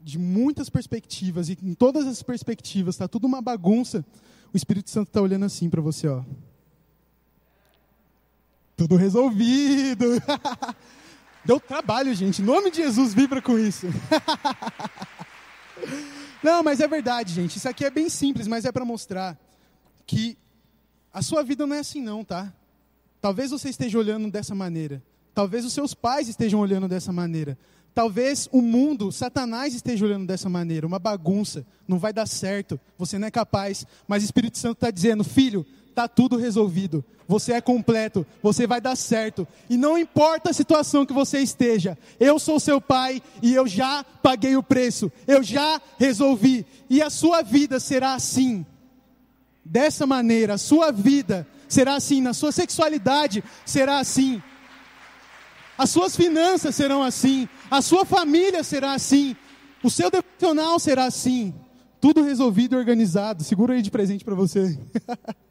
[0.02, 4.04] de muitas perspectivas, e em todas as perspectivas está tudo uma bagunça,
[4.52, 6.22] o Espírito Santo está olhando assim para você, ó.
[8.76, 10.04] Tudo resolvido.
[11.44, 12.42] Deu trabalho, gente.
[12.42, 13.86] Em nome de Jesus, vibra com isso.
[16.42, 17.56] Não, mas é verdade, gente.
[17.56, 19.38] Isso aqui é bem simples, mas é para mostrar
[20.06, 20.36] que
[21.12, 22.52] a sua vida não é assim, não, tá?
[23.20, 25.02] Talvez você esteja olhando dessa maneira.
[25.34, 27.58] Talvez os seus pais estejam olhando dessa maneira.
[27.94, 33.18] Talvez o mundo, Satanás esteja olhando dessa maneira, uma bagunça, não vai dar certo, você
[33.18, 37.60] não é capaz, mas o Espírito Santo está dizendo: filho, está tudo resolvido, você é
[37.60, 42.58] completo, você vai dar certo, e não importa a situação que você esteja, eu sou
[42.58, 47.78] seu pai e eu já paguei o preço, eu já resolvi, e a sua vida
[47.78, 48.64] será assim,
[49.64, 54.42] dessa maneira, a sua vida será assim, na sua sexualidade será assim,
[55.78, 59.36] as suas finanças serão assim, a sua família será assim,
[59.82, 61.54] o seu devocional será assim,
[62.00, 63.44] tudo resolvido e organizado.
[63.44, 64.78] Segura aí de presente para você.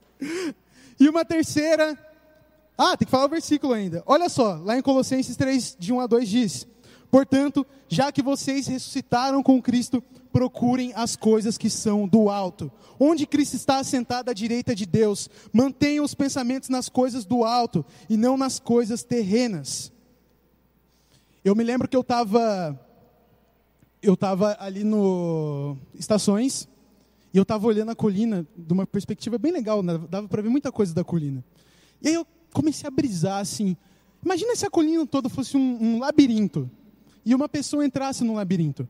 [0.99, 1.97] e uma terceira.
[2.77, 4.03] Ah, tem que falar o versículo ainda.
[4.05, 6.67] Olha só, lá em Colossenses 3, de 1 a 2 diz:
[7.11, 10.01] Portanto, já que vocês ressuscitaram com Cristo,
[10.31, 12.71] procurem as coisas que são do alto.
[12.99, 17.85] Onde Cristo está assentado à direita de Deus, mantenham os pensamentos nas coisas do alto
[18.09, 19.91] e não nas coisas terrenas.
[21.43, 22.79] Eu me lembro que eu estava
[24.01, 26.67] eu estava ali no estações
[27.33, 29.99] e eu estava olhando a colina de uma perspectiva bem legal, né?
[30.09, 31.43] dava para ver muita coisa da colina.
[32.01, 33.77] E aí eu comecei a brisar assim.
[34.23, 36.69] Imagina se a colina toda fosse um, um labirinto
[37.23, 38.87] e uma pessoa entrasse no labirinto.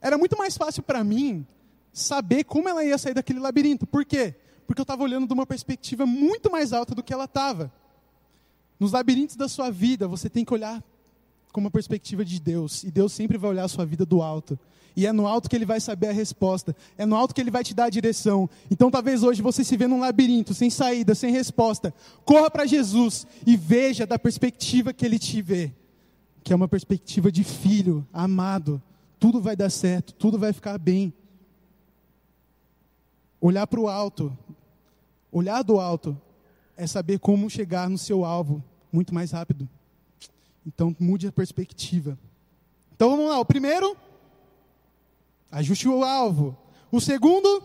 [0.00, 1.46] Era muito mais fácil para mim
[1.92, 3.86] saber como ela ia sair daquele labirinto.
[3.86, 4.34] Por quê?
[4.66, 7.72] Porque eu estava olhando de uma perspectiva muito mais alta do que ela estava.
[8.80, 10.82] Nos labirintos da sua vida, você tem que olhar
[11.52, 12.82] com uma perspectiva de Deus.
[12.82, 14.58] E Deus sempre vai olhar a sua vida do alto.
[14.96, 16.74] E é no alto que ele vai saber a resposta.
[16.98, 18.48] É no alto que ele vai te dar a direção.
[18.70, 21.94] Então talvez hoje você se vê num labirinto, sem saída, sem resposta.
[22.24, 25.72] Corra para Jesus e veja da perspectiva que ele te vê.
[26.42, 28.82] Que é uma perspectiva de filho, amado.
[29.18, 31.12] Tudo vai dar certo, tudo vai ficar bem.
[33.40, 34.36] Olhar para o alto,
[35.30, 36.20] olhar do alto,
[36.76, 38.62] é saber como chegar no seu alvo
[38.92, 39.68] muito mais rápido.
[40.66, 42.18] Então mude a perspectiva.
[42.94, 43.38] Então vamos lá.
[43.38, 43.96] O primeiro,
[45.50, 46.56] ajuste o alvo.
[46.90, 47.62] O segundo,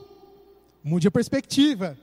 [0.84, 1.98] mude a perspectiva.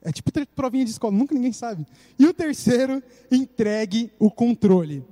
[0.00, 1.86] É tipo provinha de escola, nunca ninguém sabe.
[2.18, 5.04] E o terceiro, entregue o controle.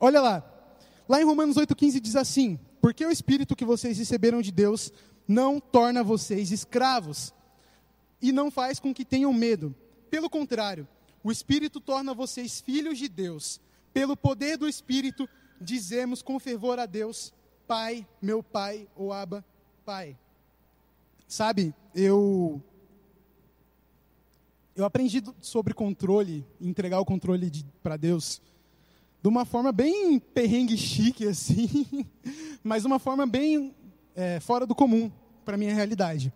[0.00, 0.48] Olha lá.
[1.08, 4.92] Lá em Romanos 8,15 diz assim: Porque o Espírito que vocês receberam de Deus
[5.28, 7.32] não torna vocês escravos
[8.20, 9.74] e não faz com que tenham medo.
[10.10, 10.86] Pelo contrário,
[11.22, 13.60] o Espírito torna vocês filhos de Deus
[13.92, 15.28] pelo poder do Espírito,
[15.60, 17.32] dizemos com fervor a Deus:
[17.66, 19.44] Pai, meu Pai, ou Abba,
[19.84, 20.16] Pai.
[21.28, 22.60] Sabe, eu.
[24.74, 27.50] Eu aprendi sobre controle, entregar o controle
[27.82, 28.40] para Deus,
[29.22, 32.06] de uma forma bem perrengue chique, assim,
[32.64, 33.74] mas de uma forma bem
[34.14, 35.10] é, fora do comum
[35.44, 36.32] para minha realidade.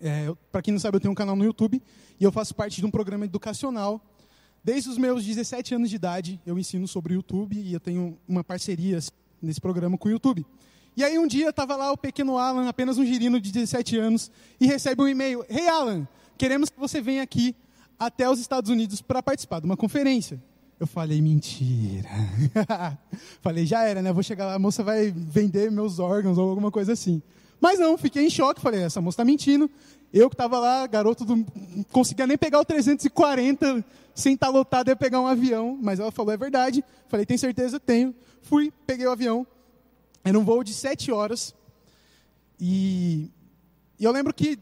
[0.00, 1.80] É, para quem não sabe, eu tenho um canal no YouTube
[2.18, 4.00] e eu faço parte de um programa educacional
[4.64, 8.16] Desde os meus 17 anos de idade, eu ensino sobre o YouTube e eu tenho
[8.26, 8.98] uma parceria
[9.42, 10.46] nesse programa com o YouTube.
[10.96, 14.30] E aí um dia estava lá o pequeno Alan, apenas um girino de 17 anos,
[14.58, 17.54] e recebe um e-mail: Hey Alan, queremos que você venha aqui
[17.98, 20.42] até os Estados Unidos para participar de uma conferência.
[20.80, 22.08] Eu falei, mentira.
[23.42, 24.14] falei, já era, né?
[24.14, 27.22] Vou chegar lá, a moça vai vender meus órgãos ou alguma coisa assim.
[27.64, 28.60] Mas não, fiquei em choque.
[28.60, 29.70] Falei, essa moça está mentindo.
[30.12, 31.46] Eu que estava lá, garoto, não
[31.90, 33.82] conseguia nem pegar o 340
[34.14, 35.78] sem estar tá lotado, ia pegar um avião.
[35.80, 36.84] Mas ela falou, é verdade.
[37.08, 37.80] Falei, tem certeza?
[37.80, 38.14] Tenho.
[38.42, 39.46] Fui, peguei o avião.
[40.22, 41.54] Era um voo de sete horas.
[42.60, 43.30] E,
[43.98, 44.58] e eu lembro que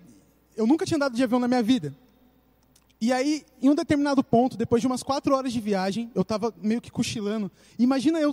[0.56, 1.92] eu nunca tinha andado de avião na minha vida.
[3.00, 6.54] E aí, em um determinado ponto, depois de umas quatro horas de viagem, eu estava
[6.62, 7.50] meio que cochilando.
[7.80, 8.32] Imagina eu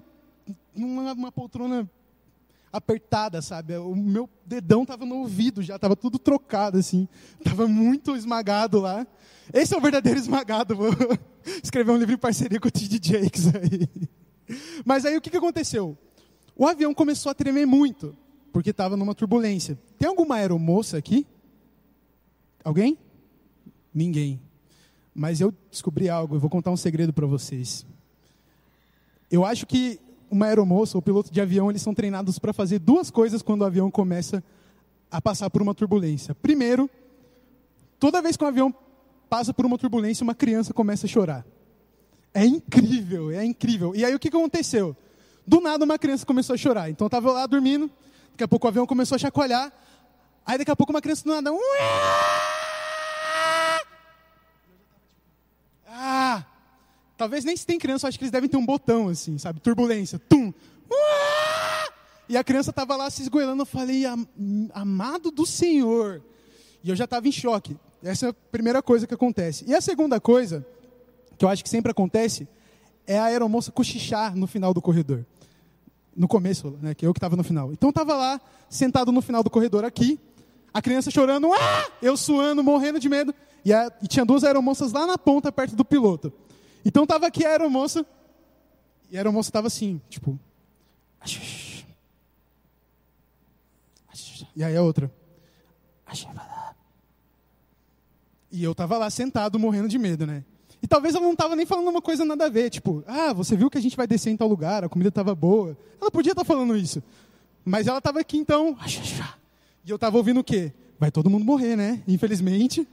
[0.76, 1.90] numa poltrona
[2.72, 3.76] apertada, sabe?
[3.78, 7.08] O meu dedão estava no ouvido já, estava tudo trocado assim.
[7.40, 9.06] Estava muito esmagado lá.
[9.54, 10.76] Esse é o verdadeiro esmagado.
[10.76, 10.92] Vou
[11.64, 13.00] escrever um livro em parceria com o T.D.
[13.02, 13.90] Jakes aí.
[14.86, 15.98] Mas aí o que, que aconteceu?
[16.56, 18.16] O avião começou a tremer muito,
[18.52, 19.78] porque estava numa turbulência.
[19.98, 21.26] Tem alguma aeromoça aqui?
[22.64, 22.98] Alguém?
[23.94, 24.42] Ninguém.
[25.14, 27.86] Mas eu descobri algo, eu vou contar um segredo para vocês.
[29.32, 33.10] Eu acho que uma aeromoça ou piloto de avião, eles são treinados para fazer duas
[33.10, 34.44] coisas quando o avião começa
[35.12, 36.36] a passar por uma turbulência.
[36.36, 36.90] Primeiro,
[38.00, 38.74] toda vez que um avião
[39.30, 41.46] passa por uma turbulência, uma criança começa a chorar.
[42.34, 43.96] É incrível, é incrível.
[43.96, 44.96] E aí o que aconteceu?
[45.46, 46.90] Do nada uma criança começou a chorar.
[46.90, 47.90] Então eu estava lá dormindo,
[48.32, 49.72] daqui a pouco o avião começou a chacoalhar,
[50.46, 51.52] aí daqui a pouco uma criança do nada.
[57.20, 59.60] Talvez nem se tem criança, acho que eles devem ter um botão assim, sabe?
[59.60, 60.18] Turbulência.
[60.18, 60.54] Tum!
[62.30, 63.64] E a criança estava lá se esgoelando.
[63.64, 64.04] Eu falei,
[64.74, 66.22] amado do Senhor.
[66.82, 67.76] E eu já estava em choque.
[68.02, 69.66] Essa é a primeira coisa que acontece.
[69.68, 70.66] E a segunda coisa,
[71.38, 72.48] que eu acho que sempre acontece,
[73.06, 75.26] é a aeromoça cochichar no final do corredor.
[76.16, 77.74] No começo, né, que eu que estava no final.
[77.74, 80.18] Então estava lá, sentado no final do corredor aqui,
[80.74, 81.92] a criança chorando, ah!
[82.02, 83.36] eu suando, morrendo de medo.
[83.66, 86.32] E, a, e tinha duas aeromoças lá na ponta, perto do piloto.
[86.90, 88.04] Então estava aqui a aeromoça,
[89.12, 90.40] e a aeromoça estava assim, tipo.
[94.56, 95.14] E aí a outra.
[98.52, 100.44] E eu estava lá sentado, morrendo de medo, né?
[100.82, 103.56] E talvez ela não estava nem falando uma coisa nada a ver, tipo, ah, você
[103.56, 105.78] viu que a gente vai descer em tal lugar, a comida estava boa.
[106.02, 107.04] Ela podia estar tá falando isso.
[107.64, 108.76] Mas ela estava aqui então.
[109.86, 110.74] E eu estava ouvindo o quê?
[110.98, 112.02] Vai todo mundo morrer, né?
[112.08, 112.88] Infelizmente.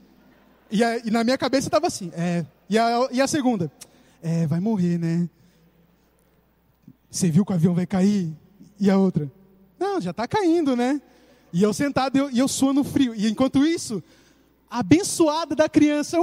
[0.70, 2.44] E, a, e na minha cabeça estava assim, é.
[2.68, 3.70] E a, e a segunda?
[4.22, 5.29] É, vai morrer, né?
[7.11, 8.35] Você viu que o avião vai cair?
[8.79, 9.31] E a outra?
[9.79, 11.00] Não, já está caindo, né?
[11.52, 13.14] E eu sentado e eu, suando frio.
[13.14, 14.02] E enquanto isso,
[14.68, 16.18] abençoada da criança,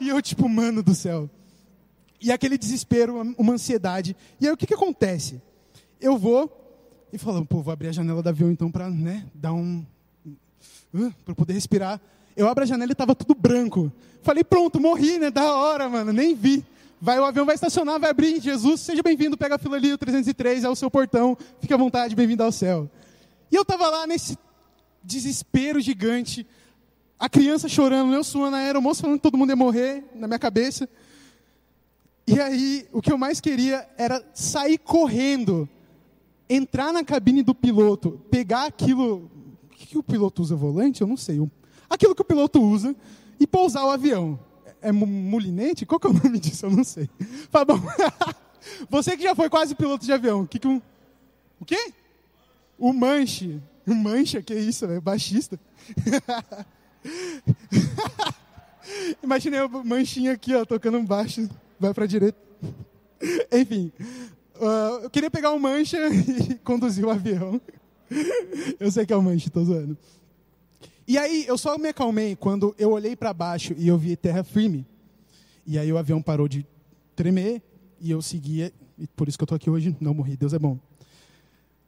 [0.00, 1.28] e eu tipo, mano do céu.
[2.20, 4.16] E aquele desespero, uma ansiedade.
[4.40, 5.40] E aí o que, que acontece?
[6.00, 6.50] Eu vou
[7.12, 9.84] e falo, pô, vou abrir a janela do avião então para né, dar um.
[10.92, 12.00] Uh, para poder respirar.
[12.40, 13.92] Eu abro a janela e estava tudo branco.
[14.22, 15.30] Falei, pronto, morri, né?
[15.30, 16.64] Da hora, mano, nem vi.
[16.98, 18.40] Vai, o avião vai estacionar, vai abrir.
[18.40, 21.36] Jesus, seja bem-vindo, pega a fila ali, o 303, é o seu portão.
[21.60, 22.88] Fique à vontade, bem-vindo ao céu.
[23.52, 24.38] E eu estava lá nesse
[25.04, 26.46] desespero gigante.
[27.18, 30.38] A criança chorando, eu suando a aeromoça falando que todo mundo ia morrer na minha
[30.38, 30.88] cabeça.
[32.26, 35.68] E aí, o que eu mais queria era sair correndo,
[36.48, 39.30] entrar na cabine do piloto, pegar aquilo.
[39.64, 41.02] O que, que o piloto usa volante?
[41.02, 41.38] Eu não sei
[41.90, 42.96] aquilo que o piloto usa
[43.38, 44.38] e pousar o avião.
[44.80, 45.84] É mulinete?
[45.84, 46.66] Qual que é o nome disso?
[46.66, 47.10] Eu não sei.
[47.50, 47.80] Tá bom.
[48.88, 50.80] Você que já foi quase piloto de avião, o que, que um.
[51.58, 51.92] O quê?
[52.78, 53.60] O manche.
[53.86, 55.58] O mancha, que é isso, é baixista.
[59.22, 61.48] Imaginei o manchinho aqui, ó, tocando um baixo,
[61.78, 62.38] vai para a direita.
[63.52, 63.92] Enfim,
[64.56, 67.60] uh, eu queria pegar o mancha e conduzir o avião.
[68.78, 69.96] Eu sei que é o manche, estou zoando.
[71.10, 74.44] E aí eu só me acalmei quando eu olhei para baixo e eu vi terra
[74.44, 74.86] firme.
[75.66, 76.64] E aí o avião parou de
[77.16, 77.60] tremer
[77.98, 80.58] e eu seguia, e por isso que eu estou aqui hoje, não morri, Deus é
[80.60, 80.78] bom.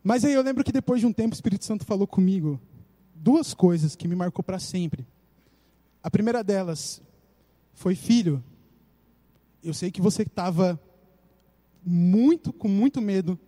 [0.03, 2.61] Mas aí eu lembro que depois de um tempo o Espírito Santo falou comigo
[3.15, 5.07] duas coisas que me marcou para sempre.
[6.03, 7.01] A primeira delas
[7.75, 8.43] foi filho.
[9.63, 10.81] Eu sei que você estava
[11.87, 13.39] muito com muito medo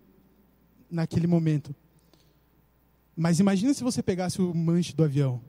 [0.89, 1.75] naquele momento.
[3.13, 5.41] Mas imagina se você pegasse o manche do avião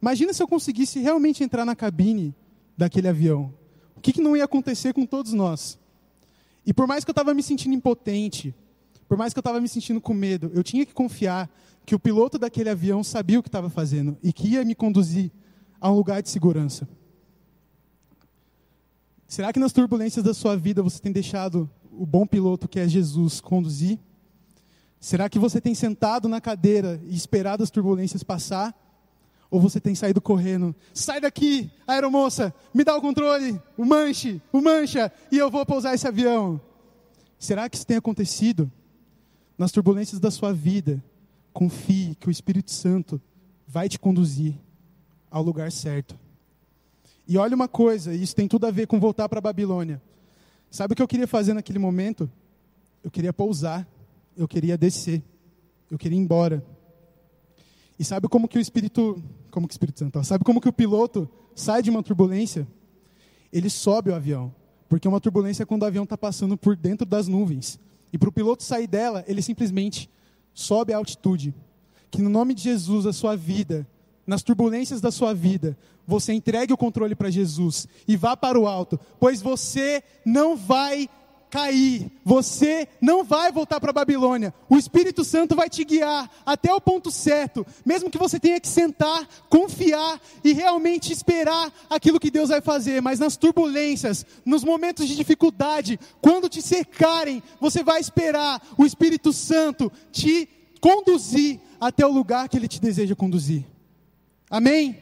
[0.00, 2.34] Imagina se eu conseguisse realmente entrar na cabine
[2.76, 3.52] daquele avião.
[3.96, 5.78] O que, que não ia acontecer com todos nós?
[6.64, 8.54] E por mais que eu estava me sentindo impotente,
[9.08, 11.50] por mais que eu estava me sentindo com medo, eu tinha que confiar
[11.84, 15.30] que o piloto daquele avião sabia o que estava fazendo e que ia me conduzir
[15.80, 16.88] a um lugar de segurança.
[19.28, 22.88] Será que nas turbulências da sua vida você tem deixado o bom piloto que é
[22.88, 23.98] Jesus conduzir?
[25.00, 28.74] Será que você tem sentado na cadeira e esperado as turbulências passar?
[29.50, 30.74] Ou você tem saído correndo?
[30.92, 35.94] Sai daqui, aeromoça, me dá o controle, o manche, o mancha, e eu vou pousar
[35.94, 36.60] esse avião.
[37.38, 38.70] Será que isso tem acontecido?
[39.56, 41.02] Nas turbulências da sua vida,
[41.52, 43.20] confie que o Espírito Santo
[43.66, 44.54] vai te conduzir
[45.30, 46.18] ao lugar certo.
[47.26, 50.00] E olha uma coisa, isso tem tudo a ver com voltar para a Babilônia.
[50.70, 52.30] Sabe o que eu queria fazer naquele momento?
[53.02, 53.86] Eu queria pousar,
[54.36, 55.22] eu queria descer,
[55.90, 56.64] eu queria ir embora.
[57.98, 60.72] E sabe como que o Espírito, como que o Espírito Santo, sabe como que o
[60.72, 62.66] piloto sai de uma turbulência?
[63.52, 64.54] Ele sobe o avião,
[64.88, 67.80] porque uma turbulência é quando o avião está passando por dentro das nuvens.
[68.12, 70.10] E para o piloto sair dela, ele simplesmente
[70.52, 71.54] sobe a altitude.
[72.10, 73.86] Que no nome de Jesus a sua vida,
[74.26, 75.76] nas turbulências da sua vida,
[76.06, 81.08] você entregue o controle para Jesus e vá para o alto, pois você não vai
[81.50, 84.52] cair, você não vai voltar para a Babilônia.
[84.68, 88.68] O Espírito Santo vai te guiar até o ponto certo, mesmo que você tenha que
[88.68, 93.00] sentar, confiar e realmente esperar aquilo que Deus vai fazer.
[93.00, 99.32] Mas nas turbulências, nos momentos de dificuldade, quando te cercarem, você vai esperar o Espírito
[99.32, 100.48] Santo te
[100.80, 103.64] conduzir até o lugar que Ele te deseja conduzir.
[104.50, 104.98] Amém?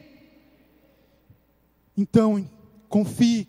[1.97, 2.47] Então,
[2.89, 3.47] confie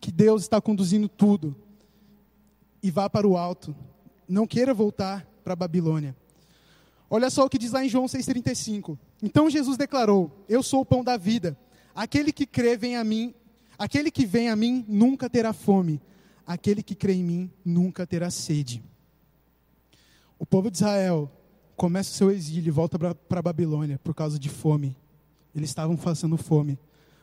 [0.00, 1.54] que Deus está conduzindo tudo
[2.82, 3.74] e vá para o alto.
[4.28, 6.16] Não queira voltar para a Babilônia.
[7.10, 8.98] Olha só o que diz lá em João 6,35.
[9.22, 11.56] Então Jesus declarou: Eu sou o pão da vida.
[11.94, 13.34] Aquele que crê vem a mim,
[13.78, 16.00] aquele que vem a mim nunca terá fome.
[16.46, 18.82] Aquele que crê em mim nunca terá sede.
[20.38, 21.30] O povo de Israel
[21.76, 24.96] começa o seu exílio e volta para a Babilônia por causa de fome.
[25.54, 26.78] Eles estavam passando fome.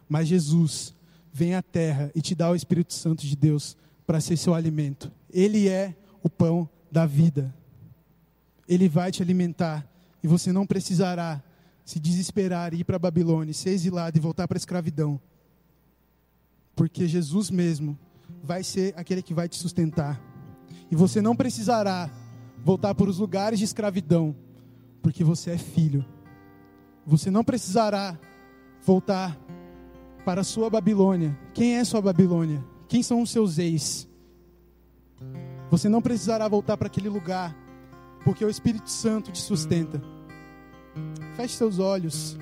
[0.08, 0.94] Mas Jesus
[1.32, 3.76] vem à terra e te dá o Espírito Santo de Deus
[4.06, 5.12] para ser seu alimento.
[5.36, 7.54] Ele é o pão da vida.
[8.70, 9.86] Ele vai te alimentar
[10.24, 11.44] e você não precisará
[11.84, 15.20] se desesperar e ir para Babilônia, ser exilado e voltar para a escravidão.
[16.74, 18.00] Porque Jesus mesmo
[18.42, 20.22] vai ser aquele que vai te sustentar.
[20.90, 22.10] E você não precisará
[22.64, 24.34] voltar para os lugares de escravidão,
[25.02, 26.06] porque você é filho.
[27.06, 28.18] Você não precisará
[28.82, 29.38] voltar
[30.24, 31.38] para a sua Babilônia.
[31.54, 32.64] Quem é sua Babilônia?
[32.88, 34.08] Quem são os seus ex?
[35.76, 37.54] Você não precisará voltar para aquele lugar,
[38.24, 40.02] porque o Espírito Santo te sustenta.
[41.36, 42.38] Feche seus olhos.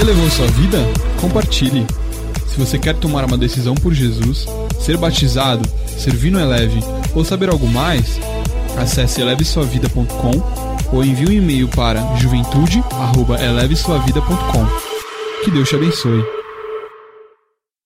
[0.00, 0.78] Elevou sua vida?
[1.20, 1.86] Compartilhe.
[2.48, 4.46] Se você quer tomar uma decisão por Jesus,
[4.80, 6.80] ser batizado, servir no Eleve
[7.14, 8.18] ou saber algo mais,
[8.78, 10.40] acesse elevesuavida.com
[10.90, 14.66] ou envie um e-mail para juventude@elevesuavida.com.
[15.44, 16.35] Que Deus te abençoe.